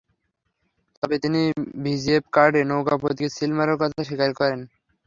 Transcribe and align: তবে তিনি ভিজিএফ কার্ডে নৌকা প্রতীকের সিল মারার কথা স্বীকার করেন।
তবে 1.03 1.15
তিনি 1.23 1.41
ভিজিএফ 1.83 2.23
কার্ডে 2.35 2.61
নৌকা 2.69 2.95
প্রতীকের 3.01 3.35
সিল 3.35 3.51
মারার 3.57 3.77
কথা 3.81 3.99
স্বীকার 4.07 4.31
করেন। 4.39 4.59